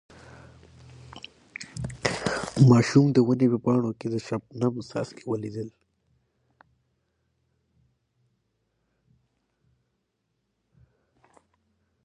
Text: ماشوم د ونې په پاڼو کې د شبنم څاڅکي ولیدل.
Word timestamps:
ماشوم 2.69 3.05
د 3.13 3.17
ونې 3.27 3.47
په 3.53 3.57
پاڼو 3.65 3.91
کې 3.99 4.07
د 4.13 4.15
شبنم 4.27 4.73
څاڅکي 4.89 5.25
ولیدل. 5.27 5.69